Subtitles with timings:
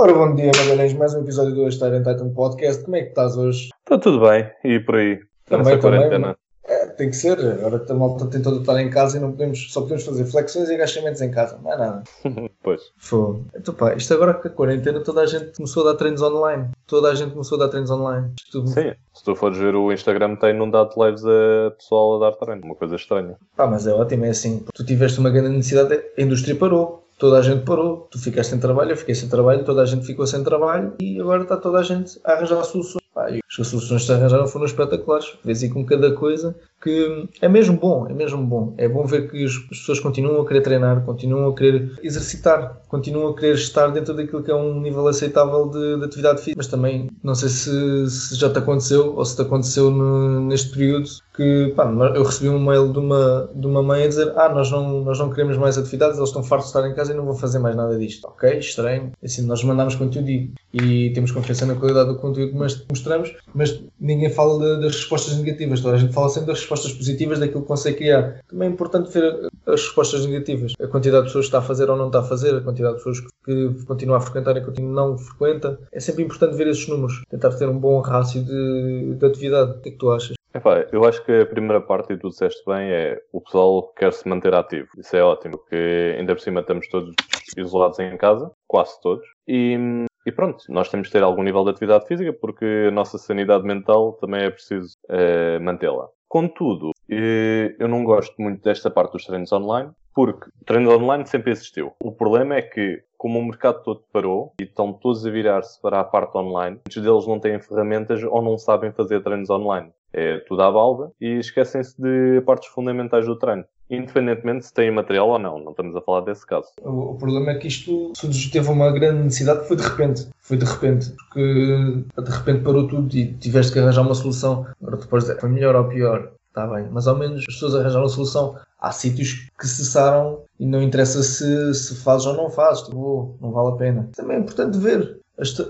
[0.00, 0.94] Ora, bom dia, Magalhães.
[0.94, 2.84] Mais um episódio do Hashtag Titan Podcast.
[2.84, 3.70] Como é que estás hoje?
[3.80, 4.48] Está tudo bem.
[4.62, 5.18] E por aí?
[5.46, 6.36] Também, também.
[6.68, 7.36] É, tem que ser.
[7.40, 10.68] Agora a malta tem todo estar em casa e não podemos, só podemos fazer flexões
[10.68, 11.58] e agachamentos em casa.
[11.60, 12.04] Não é nada.
[12.62, 12.80] pois.
[12.96, 13.42] Foi.
[13.56, 16.68] Então, pá, isto agora com a quarentena toda a gente começou a dar treinos online.
[16.86, 18.34] Toda a gente começou a dar treinos online.
[18.52, 18.92] Sim.
[19.12, 22.64] Se tu fores ver o Instagram tem inundado de lives a pessoal a dar treino.
[22.64, 23.34] Uma coisa estranha.
[23.56, 24.26] Pá, mas é ótimo.
[24.26, 24.64] É assim.
[24.72, 28.60] Tu tiveste uma grande necessidade, a indústria parou toda a gente parou, tu ficaste sem
[28.60, 31.80] trabalho, eu fiquei sem trabalho, toda a gente ficou sem trabalho e agora está toda
[31.80, 33.07] a gente a arranjar soluções.
[33.30, 35.38] E as soluções que arranjaram foram espetaculares.
[35.44, 38.74] Vês aí com cada coisa que é mesmo bom, é mesmo bom.
[38.78, 43.30] É bom ver que as pessoas continuam a querer treinar, continuam a querer exercitar, continuam
[43.30, 46.56] a querer estar dentro daquilo que é um nível aceitável de, de atividade física.
[46.56, 50.70] Mas também, não sei se, se, já te aconteceu ou se te aconteceu no, neste
[50.70, 54.48] período que pá, eu recebi um mail de uma, de uma mãe a dizer ah,
[54.48, 57.16] nós não, nós não queremos mais atividades, eles estão fartos de estar em casa e
[57.16, 58.26] não vão fazer mais nada disto.
[58.26, 59.12] Ok, estranho.
[59.22, 62.58] Assim, nós mandamos conteúdo e, e temos confiança na qualidade do conteúdo que
[62.90, 63.17] mostramos,
[63.54, 65.80] mas ninguém fala das respostas negativas.
[65.80, 68.40] Toda a gente fala sempre das respostas positivas daquilo que consegue criar.
[68.48, 70.72] Também é importante ver as respostas negativas.
[70.80, 72.96] A quantidade de pessoas que está a fazer ou não está a fazer, a quantidade
[72.96, 75.78] de pessoas que continua a frequentar e continua não frequenta.
[75.92, 77.22] É sempre importante ver esses números.
[77.30, 79.72] Tentar ter um bom rácio de, de atividade.
[79.72, 80.38] O que é que tu achas?
[80.54, 84.12] Epá, eu acho que a primeira parte, e tu disseste bem, é o pessoal quer
[84.12, 84.88] se manter ativo.
[84.96, 87.14] Isso é ótimo, porque ainda por cima estamos todos
[87.56, 89.26] isolados em casa, quase todos.
[89.46, 93.16] E e pronto, nós temos que ter algum nível de atividade física porque a nossa
[93.16, 96.06] sanidade mental também é preciso uh, mantê-la.
[96.28, 101.26] Contudo, uh, eu não gosto muito desta parte dos treinos online porque o treino online
[101.26, 101.92] sempre existiu.
[102.02, 105.98] O problema é que, como o mercado todo parou e estão todos a virar-se para
[105.98, 109.90] a parte online, muitos deles não têm ferramentas ou não sabem fazer treinos online.
[110.12, 115.28] É tudo à balda e esquecem-se de partes fundamentais do treino independentemente se tem material
[115.28, 115.58] ou não.
[115.58, 116.68] Não estamos a falar desse caso.
[116.82, 118.12] O, problema é que isto
[118.52, 120.28] teve uma grande necessidade, foi de repente.
[120.40, 124.66] Foi de repente, porque de repente parou tudo e tiveste que arranjar uma solução.
[124.82, 126.32] Agora podes dizer, foi melhor ou pior.
[126.48, 128.56] Está bem, mas ao menos as pessoas arranjaram a solução.
[128.80, 132.84] Há sítios que cessaram e não interessa se, se fazes ou não fazes.
[132.84, 134.08] Tipo, não vale a pena.
[134.16, 135.20] Também é importante ver.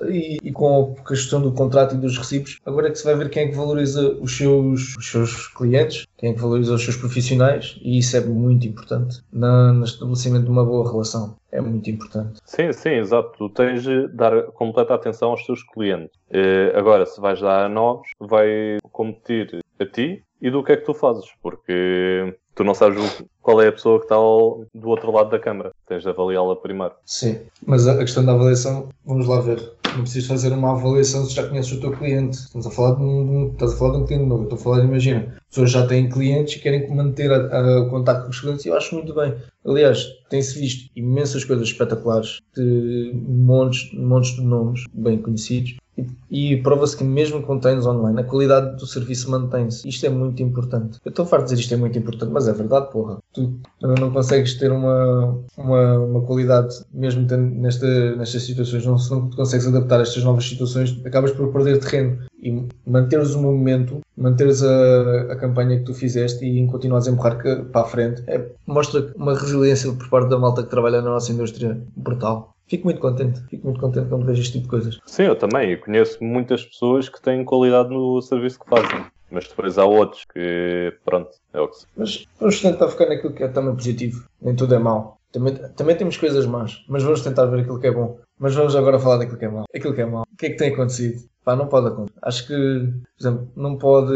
[0.08, 3.14] E, e, com a questão do contrato e dos recibos, agora é que se vai
[3.14, 6.82] ver quem é que valoriza os seus, os seus clientes, quem é que valoriza os
[6.82, 11.36] seus profissionais, e isso é muito importante na, no estabelecimento de uma boa relação.
[11.52, 12.40] É muito importante.
[12.44, 13.32] Sim, sim, exato.
[13.36, 16.10] Tu tens de dar completa atenção aos teus clientes.
[16.30, 20.76] Eh, agora, se vais dar a novos, vai competir a ti e do que é
[20.76, 25.12] que tu fazes, porque tu não sabes qual é a pessoa que está do outro
[25.12, 25.70] lado da câmara.
[25.86, 26.92] Tens de avaliá-la primeiro.
[27.06, 29.62] Sim, mas a questão da avaliação, vamos lá ver.
[29.94, 32.36] Não precisas fazer uma avaliação se já conheces o teu cliente.
[32.36, 34.42] Estamos a falar de um, estás a falar de um cliente novo.
[34.42, 38.40] Estou a falar, imagina, pessoas já têm clientes e querem manter o contato com os
[38.40, 39.36] clientes e eu acho muito bem.
[39.64, 46.56] Aliás, tem-se visto imensas coisas espetaculares de montes, montes de nomes bem conhecidos e, e
[46.62, 49.88] prova-se que mesmo com treinos online, a qualidade do serviço mantém-se.
[49.88, 50.98] Isto é muito importante.
[51.04, 53.18] Eu estou farto de dizer isto é muito importante, mas é verdade, porra.
[53.32, 59.28] Tu não consegues ter uma, uma, uma qualidade, mesmo nesta, nestas situações, não, se não
[59.30, 62.18] consegues adaptar a estas novas situações, acabas por perder terreno.
[62.40, 67.36] E manteres o movimento, manteres a, a campanha que tu fizeste e continuares a empurrar
[67.72, 71.32] para a frente, é, mostra uma resiliência por parte da malta que trabalha na nossa
[71.32, 72.54] indústria brutal.
[72.68, 75.00] Fico muito contente, fico muito contente quando vejo este tipo de coisas.
[75.06, 75.72] Sim, eu também.
[75.72, 79.06] Eu conheço muitas pessoas que têm qualidade no serviço que fazem.
[79.30, 81.86] Mas depois há outros que, pronto, é o que se...
[81.96, 84.24] Mas vamos tentar focar naquilo que é também positivo.
[84.40, 85.18] Nem tudo é mau.
[85.30, 88.18] Também, também temos coisas más, mas vamos tentar ver aquilo que é bom.
[88.38, 89.64] Mas vamos agora falar daquilo que é mau.
[89.74, 90.22] Aquilo que é mau.
[90.22, 91.22] O que é que tem acontecido?
[91.44, 92.18] Pá, não pode acontecer.
[92.22, 94.12] Acho que, por exemplo, não pode.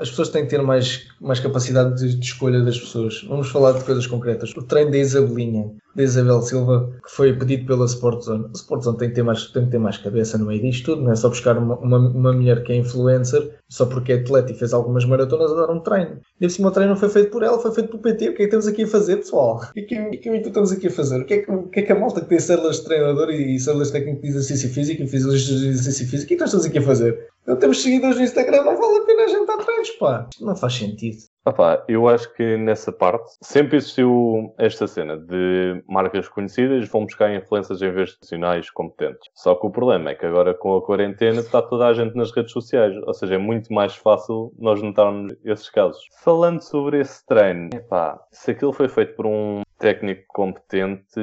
[0.00, 3.24] As pessoas têm que ter mais, mais capacidade de, de escolha das pessoas.
[3.28, 4.52] Vamos falar de coisas concretas.
[4.56, 8.46] O treino da Isabelinha, da Isabel Silva, que foi pedido pela Sportzone.
[8.46, 11.02] A Sportzone tem que ter mais, tem que ter mais cabeça no meio disto tudo,
[11.02, 14.52] não é só buscar uma, uma, uma mulher que é influencer, só porque é atleta
[14.52, 16.20] e fez algumas maratonas a dar um treino.
[16.40, 18.28] E assim, o treino não foi feito por ela, foi feito pelo PT.
[18.28, 19.56] O que é que temos aqui a fazer, pessoal?
[19.56, 21.20] O que é que, o que, é que estamos aqui a fazer?
[21.20, 23.30] O que é que, o que, é que a malta que tem células de treinador
[23.30, 26.40] e células técnicas de exercício físico e físicos de exercício físico, o que é que
[26.40, 27.26] nós estamos aqui a fazer?
[27.44, 30.28] Não temos seguidores no Instagram, não vale a pena a gente estar atrás, pá.
[30.30, 31.18] Isto não faz sentido.
[31.48, 37.34] Opa, eu acho que nessa parte sempre existiu esta cena de marcas conhecidas vão buscar
[37.34, 39.30] influências em vez de profissionais competentes.
[39.34, 42.32] Só que o problema é que agora com a quarentena está toda a gente nas
[42.32, 46.06] redes sociais, ou seja, é muito mais fácil nós notarmos esses casos.
[46.22, 51.18] Falando sobre esse treino, epá, se aquilo foi feito por um técnico competente,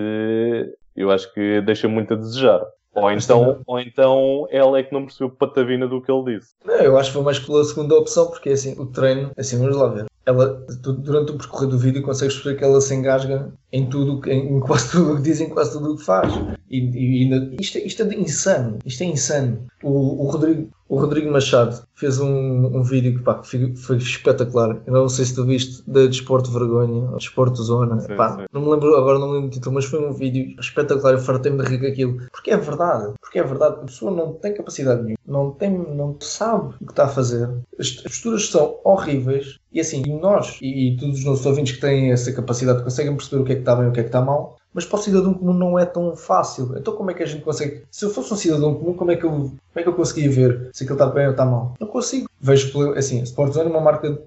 [0.96, 2.66] eu acho que deixa muito a desejar.
[2.96, 6.56] Ou então, ou então ela é que não percebeu patavina do que ele disse.
[6.66, 9.76] Não, eu acho que foi mais pela segunda opção, porque assim, o treino, assim, vamos
[9.76, 10.06] lá ver.
[10.26, 14.60] Ela, durante o percorrer do vídeo, consegues perceber que ela se engasga em tudo, em,
[14.60, 16.34] quase tudo o que diz, em quase tudo o que faz.
[16.70, 18.80] E, e ainda, isto, isto é insano.
[18.84, 19.68] Isto é insano.
[19.84, 24.78] O, o, Rodrigo, o Rodrigo Machado fez um, um vídeo que, pá, foi, foi espetacular.
[24.86, 28.00] Eu não sei se tu viste da Desporto Vergonha, ou Desporto Zona.
[28.00, 28.46] Sim, pá, sim.
[28.54, 31.14] Não me lembro agora, não me lembro o título, mas foi um vídeo espetacular.
[31.14, 32.28] Eu fartei-me de rir com aquilo.
[32.32, 33.14] Porque é verdade.
[33.20, 33.78] Porque é verdade.
[33.82, 35.18] A pessoa não tem capacidade nenhuma.
[35.26, 37.50] Não, tem, não sabe o que está a fazer.
[37.80, 39.60] As, as posturas são horríveis.
[39.74, 43.42] E assim, nós e, e todos os nossos ouvintes que têm essa capacidade conseguem perceber
[43.42, 45.00] o que é que está bem e o que é que está mal mas para
[45.00, 46.78] o cidadão comum não é tão fácil.
[46.78, 47.84] Então como é que a gente consegue?
[47.90, 50.30] Se eu fosse um cidadão comum, como é que eu, como é que eu conseguia
[50.30, 51.74] ver se aquilo está bem ou está mal?
[51.80, 52.30] Não consigo.
[52.42, 54.20] Vejo, assim, a Sportzone é uma marca,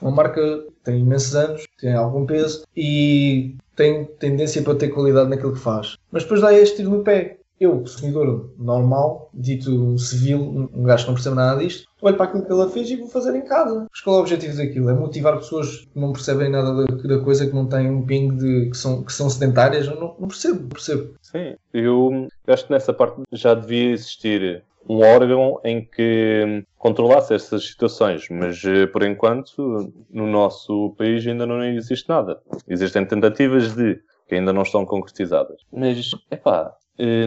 [0.00, 5.28] uma marca que tem imensos anos, tem algum peso e tem tendência para ter qualidade
[5.28, 5.96] naquilo que faz.
[6.12, 11.08] Mas depois dá este tiro no pé eu, consumidor normal, dito civil, um gajo que
[11.10, 13.86] não percebe nada disto, olho para aquilo que ela fez e vou fazer em casa.
[13.90, 14.88] Mas qual é o objetivo daquilo?
[14.88, 18.70] É motivar pessoas que não percebem nada da, coisa, que não têm um ping de
[18.70, 19.86] que são, que são sedentárias?
[19.86, 21.14] Eu não, não percebo, não percebo.
[21.20, 27.66] Sim, eu acho que nessa parte já devia existir um órgão em que controlasse essas
[27.66, 32.40] situações, mas eh, por enquanto no nosso país ainda não existe nada.
[32.66, 35.60] Existem tentativas de que ainda não estão concretizadas.
[35.72, 36.74] Mas, é pá,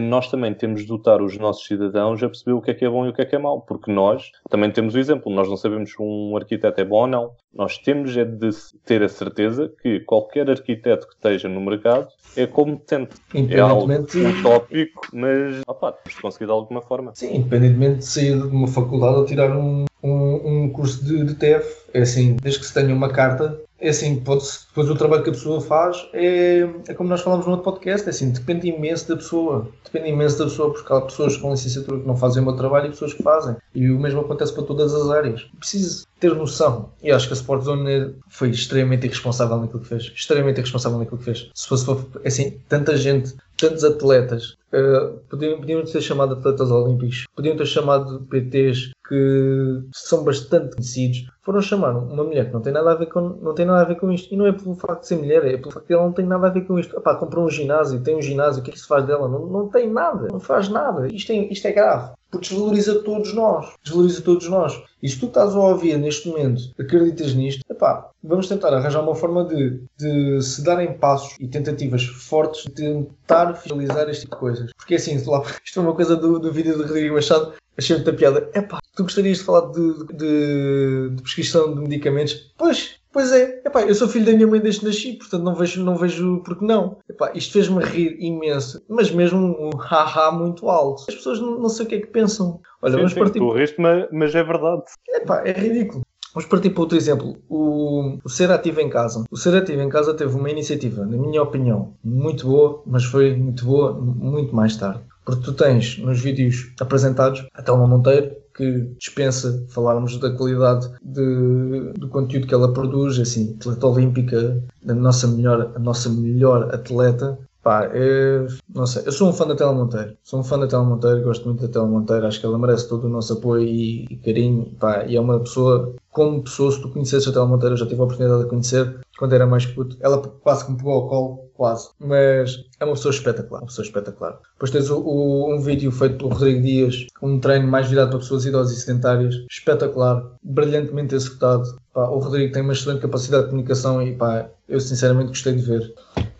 [0.02, 2.88] nós também temos de dotar os nossos cidadãos a perceber o que é que é
[2.88, 5.48] bom e o que é que é mau, porque nós também temos o exemplo, nós
[5.48, 7.30] não sabemos se um arquiteto é bom ou não.
[7.52, 8.50] Nós temos é de
[8.84, 13.16] ter a certeza que qualquer arquiteto que esteja no mercado é competente.
[13.34, 17.12] É algo utópico, mas opa, temos de conseguir de alguma forma.
[17.14, 21.34] Sim, independentemente de sair de uma faculdade ou tirar um, um, um curso de, de
[21.34, 25.28] TEF, é assim, desde que se tenha uma carta é assim, depois o trabalho que
[25.28, 29.08] a pessoa faz é, é como nós falamos no outro podcast, é assim, depende imenso
[29.08, 32.46] da pessoa, depende imenso da pessoa, porque há pessoas com licenciatura que não fazem o
[32.46, 33.56] meu trabalho e pessoas que fazem.
[33.74, 35.48] E o mesmo acontece para todas as áreas.
[35.58, 36.90] Preciso ter noção.
[37.02, 40.04] E acho que a Sport Zone foi extremamente irresponsável naquilo que fez.
[40.04, 41.50] Extremamente irresponsável naquilo que fez.
[41.54, 41.86] Se fosse,
[42.24, 48.20] assim, tanta gente, tantos atletas, uh, podiam, podiam ter chamado atletas olímpicos, podiam ter chamado
[48.30, 53.06] PTs que são bastante conhecidos, foram chamar uma mulher que não tem nada a ver
[53.06, 54.32] com, não tem nada a ver com isto.
[54.32, 56.24] E não é pelo facto de ser mulher, é pelo facto de ela não tem
[56.24, 56.96] nada a ver com isto.
[56.96, 59.28] Epá, comprou um ginásio, tem um ginásio, o que é que se faz dela?
[59.28, 61.06] Não, não tem nada, não faz nada.
[61.08, 62.12] Isto é, isto é grave.
[62.34, 63.72] Porque desvaloriza todos nós.
[63.84, 64.82] Desvaloriza todos nós.
[65.00, 69.14] E se tu estás a ouvir neste momento, acreditas nisto, epá, vamos tentar arranjar uma
[69.14, 74.40] forma de, de se darem passos e tentativas fortes de tentar finalizar este tipo de
[74.40, 74.70] coisas.
[74.76, 78.12] Porque assim, lá, isto é uma coisa do, do vídeo do Rodrigo Machado, achei muita
[78.12, 78.50] piada.
[78.52, 82.52] Epá, tu gostarias de falar de, de, de prescrição de medicamentos?
[82.56, 85.54] Pois, Pois é, epá, eu sou filho da minha mãe desde que nasci, portanto não
[85.54, 86.98] vejo, não vejo porque não.
[87.08, 91.04] Epá, isto fez-me rir imenso, mas mesmo um haha muito alto.
[91.08, 92.60] As pessoas não, não sei o que é que pensam.
[92.82, 93.38] Olha, sim, vamos sim, partir.
[93.38, 94.82] Tu riste, mas, mas é verdade.
[95.08, 96.02] Epá, é ridículo.
[96.34, 97.36] Vamos partir para outro exemplo.
[97.48, 99.22] O, o Ser Ativo em Casa.
[99.30, 103.36] O Ser Ativo em Casa teve uma iniciativa, na minha opinião, muito boa, mas foi
[103.36, 105.04] muito boa muito mais tarde.
[105.24, 111.92] Porque tu tens nos vídeos apresentados a Telma Monteiro, que dispensa falarmos da qualidade de,
[111.98, 117.38] do conteúdo que ela produz, assim, atleta olímpica, a nossa melhor, a nossa melhor atleta.
[117.64, 120.66] Pá, eu, não sei, eu sou um fã da Tela Monteiro, sou um fã da
[120.66, 123.62] Tela Monteiro, gosto muito da Tela Monteiro, acho que ela merece todo o nosso apoio
[123.66, 127.46] e, e carinho, pá, e é uma pessoa, como pessoa, se tu conhecesses a Tela
[127.46, 130.72] Monteiro, eu já tive a oportunidade de conhecer, quando era mais puto, ela quase que
[130.72, 131.88] me pegou ao colo, quase.
[131.98, 134.38] Mas é uma pessoa espetacular, uma pessoa espetacular.
[134.54, 138.18] Depois tens o, o, um vídeo feito pelo Rodrigo Dias, um treino mais virado para
[138.18, 141.78] pessoas idosas e sedentárias, espetacular, brilhantemente executado.
[141.94, 145.62] Pá, o Rodrigo tem uma excelente capacidade de comunicação e pá, eu sinceramente gostei de
[145.62, 145.94] ver.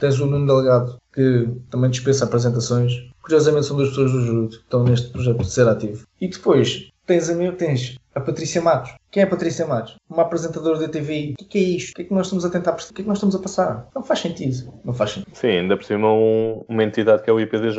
[0.05, 2.93] Tens o Nuno Delegado, que também dispensa apresentações.
[3.23, 6.07] Curiosamente são duas pessoas do Juro que estão neste projeto de ser ativo.
[6.21, 8.93] E depois tens a, tens a Patrícia Matos.
[9.11, 9.97] Quem é a Patrícia Matos?
[10.11, 11.33] Uma apresentadora da TV.
[11.33, 11.93] O que, que é isto?
[11.93, 13.39] O que é que nós estamos a tentar O que é que nós estamos a
[13.39, 13.89] passar?
[13.95, 14.75] Não faz sentido.
[14.85, 15.35] Não faz sentido.
[15.35, 17.79] Sim, ainda por cima um, uma entidade que é o IPDJ.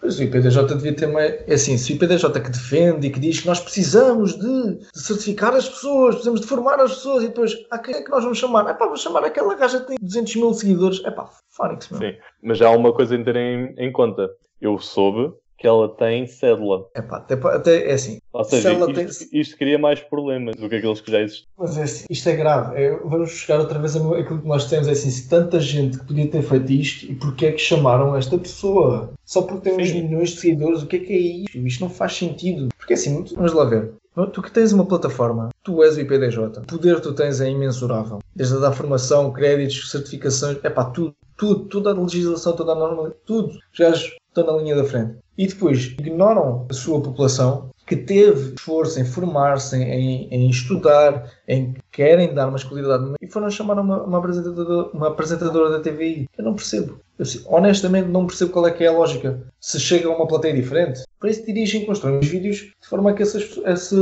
[0.00, 1.20] Pois o IPDJ devia ter uma.
[1.20, 4.98] É assim, se o IPDJ que defende e que diz que nós precisamos de, de
[4.98, 8.22] certificar as pessoas, precisamos de formar as pessoas e depois, a quem é que nós
[8.22, 8.68] vamos chamar?
[8.70, 11.02] É pá, vamos chamar aquela gaja que tem 200 mil seguidores.
[11.04, 12.00] É pá, Fónix, meu.
[12.00, 14.30] Sim, mas já há uma coisa a ter em, em conta.
[14.58, 16.86] Eu soube que ela tem cédula.
[16.96, 18.18] Epá, até, até é assim.
[18.32, 19.40] Ou seja, isto, tem...
[19.40, 21.46] isto, cria mais problemas do que aqueles que já existem.
[21.58, 22.82] Mas é assim, isto é grave.
[22.82, 24.88] É, vamos chegar outra vez aquilo que nós temos.
[24.88, 28.16] É assim, se tanta gente que podia ter feito isto, e porquê é que chamaram
[28.16, 29.12] esta pessoa?
[29.26, 31.58] Só porque tem uns milhões de seguidores, o que é que é isto?
[31.58, 32.68] Isto não faz sentido.
[32.78, 33.92] Porque é assim, vamos lá ver.
[34.32, 37.50] Tu que tens uma plataforma, tu és o IPDJ, o poder que tu tens é
[37.50, 38.18] imensurável.
[38.34, 42.74] Desde a da formação, créditos, certificações, é pá, tudo, tudo, toda a legislação, toda a
[42.74, 43.58] norma, tudo.
[43.72, 43.92] Já
[44.40, 45.16] estão na linha da frente.
[45.36, 51.74] E depois ignoram a sua população, que teve esforço em formar-se, em, em, estudar, em
[51.90, 56.28] querem dar mais qualidade e foram chamar uma, uma, apresentadora, uma apresentadora da TVI.
[56.38, 57.00] Eu não percebo.
[57.18, 59.42] Eu, honestamente, não percebo qual é que é a lógica.
[59.60, 63.12] Se chega a uma plateia diferente, para isso dirigem, constroem os vídeos de forma a
[63.12, 63.96] que essa, essa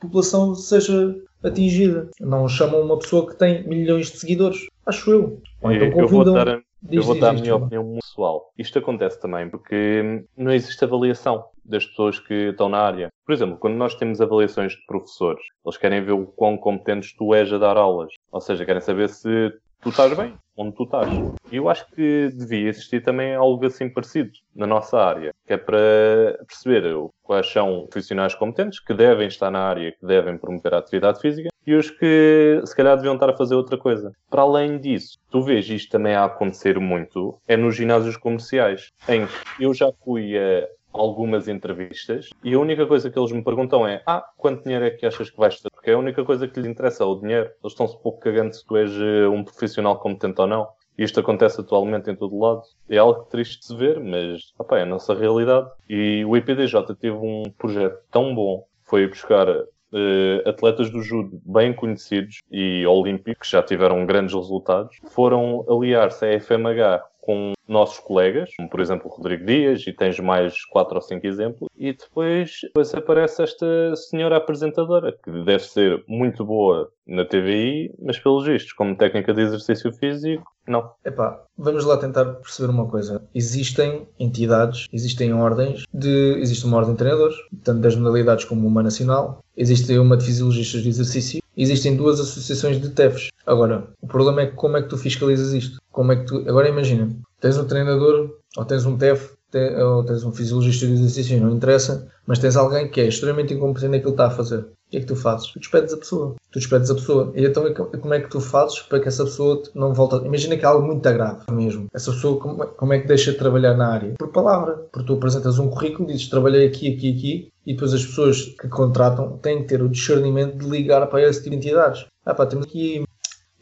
[0.00, 2.08] população seja atingida.
[2.20, 4.66] Não chamam uma pessoa que tem milhões de seguidores.
[4.84, 5.40] Acho eu.
[5.62, 8.52] Então eu vou dar, eu vou dar a minha opinião pessoal.
[8.56, 13.08] Isto acontece também porque não existe avaliação das pessoas que estão na área.
[13.26, 17.34] Por exemplo, quando nós temos avaliações de professores, eles querem ver o quão competentes tu
[17.34, 18.12] és a dar aulas.
[18.32, 21.08] Ou seja, querem saber se tu estás bem, onde tu estás.
[21.50, 25.56] E eu acho que devia existir também algo assim parecido na nossa área, que é
[25.56, 26.84] para perceber
[27.22, 31.48] quais são profissionais competentes que devem estar na área, que devem promover a atividade física
[31.68, 34.10] e os que se calhar deviam estar a fazer outra coisa.
[34.30, 39.26] Para além disso, tu vês isto também a acontecer muito, é nos ginásios comerciais, em
[39.26, 43.86] que eu já fui a algumas entrevistas e a única coisa que eles me perguntam
[43.86, 45.68] é ah, quanto dinheiro é que achas que vais ter?
[45.70, 47.50] Porque a única coisa que lhes interessa é o dinheiro.
[47.62, 50.68] Eles estão-se pouco cagando se tu és eh, um profissional competente ou não.
[50.96, 52.62] E isto acontece atualmente em todo lado.
[52.88, 55.68] É algo triste de se ver, mas opa, é a nossa realidade.
[55.86, 59.46] E o IPDJ teve um projeto tão bom, foi buscar
[59.92, 66.24] uh, atletas do judo bem conhecidos e olímpicos, que já tiveram grandes resultados, foram aliar-se
[66.24, 70.94] à FMH com nossos colegas, como por exemplo o Rodrigo Dias, e tens mais quatro
[70.94, 76.90] ou cinco exemplos, e depois, depois aparece esta senhora apresentadora, que deve ser muito boa
[77.06, 80.90] na TVI, mas pelos vistos, como técnica de exercício físico, não.
[81.04, 83.22] Epá, vamos lá tentar perceber uma coisa.
[83.34, 86.36] Existem entidades, existem ordens de.
[86.40, 90.82] Existe uma ordem de treinadores, tanto das modalidades como uma nacional, existe uma de fisiologistas
[90.82, 93.28] de exercício, existem duas associações de TEFs.
[93.44, 95.80] Agora, o problema é como é que tu fiscalizas isto?
[95.90, 96.36] Como é que tu.
[96.48, 97.08] Agora imagina,
[97.40, 102.08] tens um treinador ou tens um TEF ou tens um fisiologista de exercício, não interessa,
[102.26, 104.60] mas tens alguém que é extremamente incompetente naquilo que está a fazer.
[104.88, 105.48] O que é que tu fazes?
[105.48, 106.36] Tu despedes a pessoa.
[106.50, 107.32] Tu despedes a pessoa.
[107.34, 110.26] E então como é que tu fazes para que essa pessoa não volte?
[110.26, 111.88] Imagina que é algo muito grave mesmo.
[111.92, 114.14] Essa pessoa como é, como é que deixa de trabalhar na área?
[114.18, 114.76] Por palavra.
[114.90, 118.68] Porque tu apresentas um currículo, dizes trabalhei aqui, aqui, aqui, e depois as pessoas que
[118.68, 122.06] contratam têm que ter o discernimento de ligar para esse tipo de entidades.
[122.24, 123.04] Ah pá, temos aqui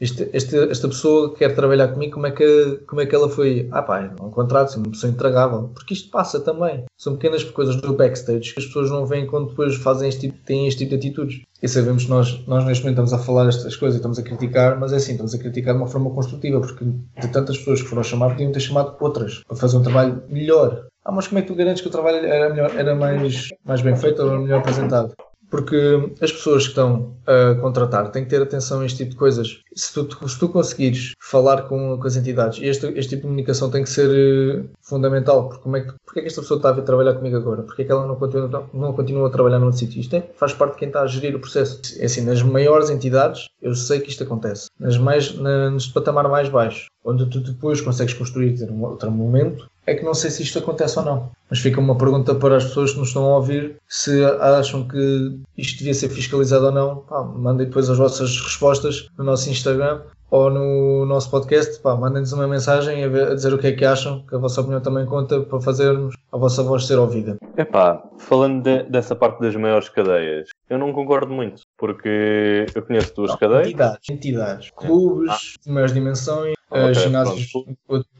[0.00, 3.68] este, este, esta pessoa quer trabalhar comigo, como é que, como é que ela foi?
[3.72, 5.70] Ah pá, é um contrato, é uma pessoa intragável.
[5.74, 6.84] Porque isto passa também.
[6.96, 10.38] São pequenas coisas do backstage que as pessoas não veem quando depois fazem este tipo,
[10.44, 11.42] têm este tipo de atitudes.
[11.62, 14.22] E sabemos que nós, nós neste momento estamos a falar estas coisas e estamos a
[14.22, 17.80] criticar, mas é assim, estamos a criticar de uma forma construtiva, porque de tantas pessoas
[17.80, 20.86] que foram chamadas, podiam ter chamado outras para fazer um trabalho melhor.
[21.04, 23.80] Ah, mas como é que tu garantes que o trabalho era, melhor, era mais, mais
[23.80, 25.14] bem feito ou melhor apresentado?
[25.50, 29.16] Porque as pessoas que estão a contratar têm que ter atenção a este tipo de
[29.16, 29.60] coisas.
[29.74, 33.70] Se tu, se tu conseguires falar com, com as entidades, este, este tipo de comunicação
[33.70, 35.48] tem que ser uh, fundamental.
[35.48, 37.62] Porque, como é que, porque é que esta pessoa está a vir trabalhar comigo agora?
[37.62, 40.00] Porque é que ela não continua, não continua a trabalhar num sítio?
[40.00, 41.80] Isto é, faz parte de quem está a gerir o processo.
[41.98, 44.68] É assim, nas maiores entidades, eu sei que isto acontece.
[44.78, 49.10] Nas mais, na, nos patamar mais baixo, onde tu depois consegues construir ter um outro
[49.10, 51.30] momento, é que não sei se isto acontece ou não.
[51.48, 55.38] Mas fica uma pergunta para as pessoas que nos estão a ouvir se acham que
[55.56, 56.96] isto devia ser fiscalizado ou não.
[56.96, 60.00] Pá, mandem depois as vossas respostas no nosso Instagram
[60.30, 61.80] ou no nosso podcast.
[61.84, 64.60] mandem-nos uma mensagem a, ver, a, dizer o que é que acham, que a vossa
[64.60, 67.36] opinião também conta para fazermos a vossa voz ser ouvida.
[67.56, 73.14] Epá, falando de, dessa parte das maiores cadeias, eu não concordo muito, porque eu conheço
[73.14, 73.68] duas não, cadeias.
[73.68, 75.60] Entidades, entidades, clubes ah.
[75.64, 77.52] de maiores dimensões, okay, ginásios,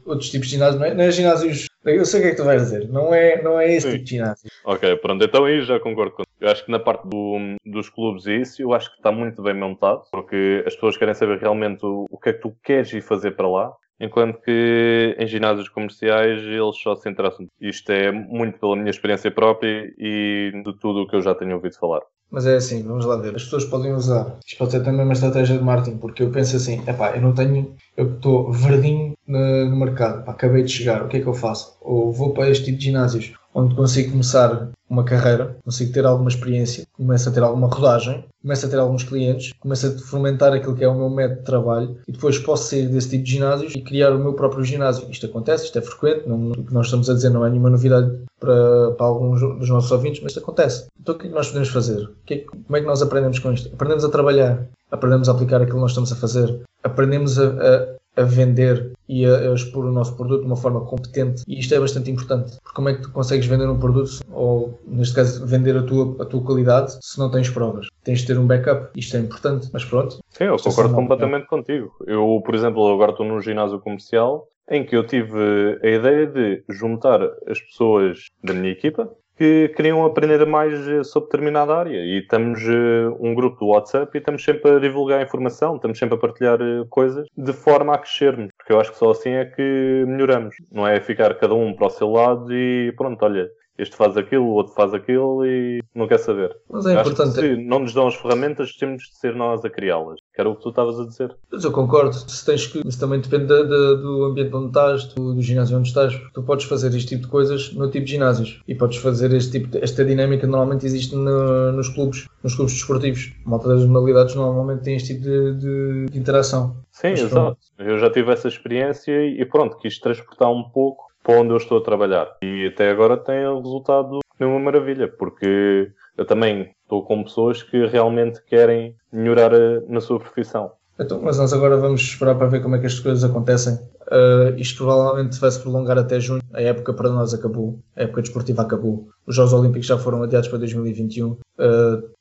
[0.05, 1.67] outros tipos de ginásios, não é, não é ginásios.
[1.85, 3.93] Eu sei o que é que tu vais dizer, não é, não é esse Sim.
[3.93, 4.49] tipo de ginásio.
[4.65, 8.25] Ok, pronto, então aí já concordo com eu acho que na parte do, dos clubes
[8.27, 11.83] e isso, eu acho que está muito bem montado, porque as pessoas querem saber realmente
[11.85, 15.67] o, o que é que tu queres ir fazer para lá, enquanto que em ginásios
[15.69, 17.47] comerciais eles só se interessam.
[17.59, 21.55] Isto é muito pela minha experiência própria e de tudo o que eu já tenho
[21.55, 22.01] ouvido falar.
[22.29, 23.35] Mas é assim, vamos lá ver.
[23.35, 24.37] As pessoas podem usar.
[24.45, 27.33] Isto pode ser também uma estratégia de marketing, porque eu penso assim: epá, eu não
[27.33, 27.75] tenho.
[27.95, 31.33] Eu estou verdinho no, no mercado, pá, acabei de chegar, o que é que eu
[31.33, 31.77] faço?
[31.81, 36.29] Ou vou para este tipo de ginásios onde consigo começar uma carreira, consigo ter alguma
[36.29, 40.75] experiência, começo a ter alguma rodagem, começo a ter alguns clientes, começo a fomentar aquilo
[40.75, 43.73] que é o meu método de trabalho e depois posso sair desse tipo de ginásios
[43.75, 45.09] e criar o meu próprio ginásio.
[45.09, 47.71] Isto acontece, isto é frequente, não, o que nós estamos a dizer não é nenhuma
[47.71, 50.85] novidade para, para alguns dos nossos ouvintes, mas isto acontece.
[51.01, 52.07] Então o que é que nós podemos fazer?
[52.29, 53.73] É, como é que nós aprendemos com isto?
[53.73, 57.96] Aprendemos a trabalhar, aprendemos a aplicar aquilo que nós estamos a fazer, aprendemos a, a
[58.17, 61.43] a vender e a, a, expor o nosso produto de uma forma competente.
[61.47, 64.79] E isto é bastante importante porque como é que tu consegues vender um produto ou
[64.87, 67.87] neste caso vender a tua, a tua qualidade se não tens provas?
[68.03, 68.89] Tens de ter um backup.
[68.95, 70.19] Isto é importante mas pronto.
[70.29, 71.47] Sim eu concordo completamente é.
[71.47, 71.91] contigo.
[72.05, 76.63] Eu por exemplo agora estou num ginásio comercial em que eu tive a ideia de
[76.69, 81.97] juntar as pessoas da minha equipa que queriam aprender mais eh, sobre determinada área.
[81.97, 86.15] E estamos uh, um grupo do WhatsApp e estamos sempre a divulgar informação, estamos sempre
[86.15, 88.49] a partilhar uh, coisas de forma a crescermos.
[88.57, 90.55] Porque eu acho que só assim é que melhoramos.
[90.71, 94.45] Não é ficar cada um para o seu lado e pronto, olha, este faz aquilo,
[94.45, 96.55] o outro faz aquilo e não quer saber.
[96.69, 97.39] Mas é Acho importante.
[97.39, 100.19] Se não nos dão as ferramentas, temos de ser nós a criá-las.
[100.33, 101.35] Que era o que tu estavas a dizer.
[101.51, 102.13] Mas eu concordo.
[102.13, 105.77] Se tens que, isso também depende da- da- do ambiente onde estás, do, do ginásio
[105.77, 106.13] onde estás.
[106.33, 109.51] Tu podes fazer este tipo de coisas no tipo de ginásios e podes fazer este
[109.59, 113.31] tipo de- esta dinâmica que normalmente existe no- nos clubes, nos clubes desportivos.
[113.45, 116.77] A malta das modalidades normalmente tem este tipo de, de- de interação.
[116.91, 117.57] Sim, Mas exato.
[117.77, 121.79] Eu já tive essa experiência e pronto, quis transportar um pouco para onde eu estou
[121.79, 122.37] a trabalhar.
[122.41, 127.85] E até agora tem resultado de uma maravilha, porque eu também estou com pessoas que
[127.85, 129.51] realmente querem melhorar
[129.89, 130.71] na sua profissão.
[130.97, 133.73] Então, mas nós agora vamos esperar para ver como é que estas coisas acontecem.
[134.07, 136.41] Uh, isto provavelmente vai se prolongar até junho.
[136.53, 137.77] A época para nós acabou.
[137.95, 139.09] A época desportiva acabou.
[139.27, 141.31] Os Jogos Olímpicos já foram adiados para 2021.
[141.31, 141.37] Uh,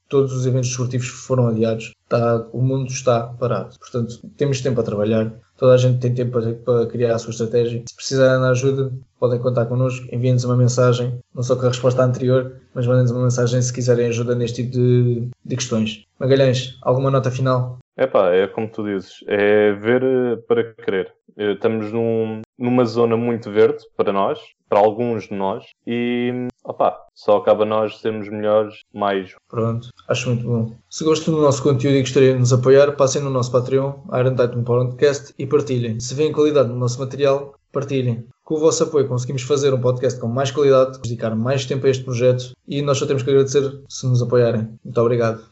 [0.08, 1.92] todos os eventos desportivos foram adiados.
[2.04, 3.76] Está- o mundo está parado.
[3.78, 5.32] Portanto, temos tempo a trabalhar.
[5.56, 7.82] Toda a gente tem tempo para, para criar a sua estratégia.
[7.88, 10.06] Se precisarem de ajuda, podem contar connosco.
[10.12, 14.06] Enviem-nos uma mensagem, não só com a resposta anterior, mas mandem-nos uma mensagem se quiserem
[14.08, 16.04] ajuda neste tipo de, de questões.
[16.18, 17.78] Magalhães, alguma nota final?
[17.96, 20.02] Epá, é como tu dizes, é ver
[20.46, 21.14] para querer.
[21.36, 24.38] Eh, Estamos num- numa zona muito verde para nós,
[24.68, 29.34] para alguns de nós, e opá, só acaba nós sermos melhores mais.
[29.48, 30.72] Pronto, acho muito bom.
[30.90, 34.30] Se gostam do nosso conteúdo e gostariam de nos apoiar, passem no nosso Patreon, Iron
[34.34, 36.00] Titan Podcast, e partilhem.
[36.00, 38.24] Se veem qualidade no nosso material, partilhem.
[38.42, 41.90] Com o vosso apoio conseguimos fazer um podcast com mais qualidade, dedicar mais tempo a
[41.90, 44.68] este projeto e nós só temos que agradecer se nos apoiarem.
[44.84, 45.42] Muito obrigado.